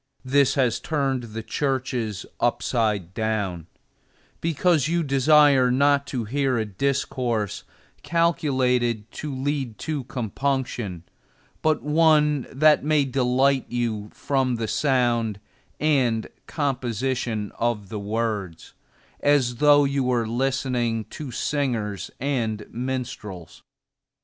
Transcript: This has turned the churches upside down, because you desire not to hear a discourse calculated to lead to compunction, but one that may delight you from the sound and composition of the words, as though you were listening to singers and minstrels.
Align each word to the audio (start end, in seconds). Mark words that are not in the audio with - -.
This 0.25 0.55
has 0.55 0.79
turned 0.79 1.21
the 1.25 1.43
churches 1.43 2.25
upside 2.39 3.13
down, 3.13 3.67
because 4.41 4.87
you 4.87 5.03
desire 5.03 5.69
not 5.69 6.07
to 6.07 6.23
hear 6.23 6.57
a 6.57 6.65
discourse 6.65 7.65
calculated 8.01 9.11
to 9.11 9.31
lead 9.31 9.77
to 9.77 10.05
compunction, 10.05 11.03
but 11.61 11.83
one 11.83 12.47
that 12.51 12.83
may 12.83 13.05
delight 13.05 13.67
you 13.69 14.09
from 14.11 14.55
the 14.55 14.67
sound 14.67 15.39
and 15.79 16.25
composition 16.47 17.51
of 17.59 17.89
the 17.89 17.99
words, 17.99 18.73
as 19.19 19.57
though 19.57 19.83
you 19.83 20.03
were 20.03 20.27
listening 20.27 21.03
to 21.11 21.29
singers 21.29 22.09
and 22.19 22.65
minstrels. 22.71 23.61